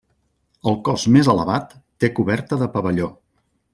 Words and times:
El 0.69 0.77
cos 0.87 1.03
més 1.17 1.29
elevat 1.33 1.75
té 2.05 2.09
coberta 2.21 2.59
de 2.63 2.73
pavelló. 2.77 3.11